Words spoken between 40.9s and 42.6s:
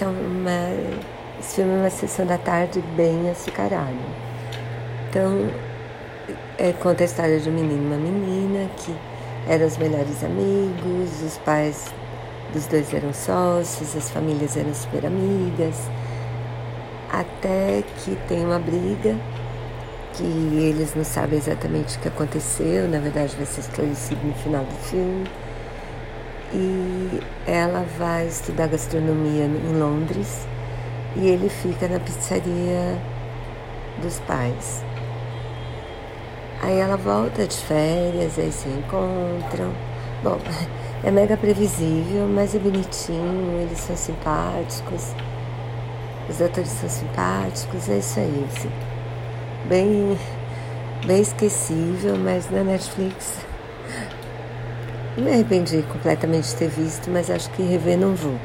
é mega previsível, mas é